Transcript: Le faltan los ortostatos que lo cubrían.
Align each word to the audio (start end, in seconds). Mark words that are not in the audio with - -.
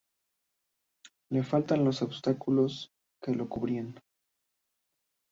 Le 1.29 1.43
faltan 1.43 1.85
los 1.85 2.01
ortostatos 2.01 2.89
que 3.21 3.35
lo 3.35 3.47
cubrían. 3.47 3.99